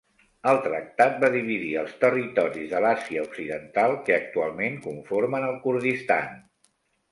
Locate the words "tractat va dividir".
0.61-1.69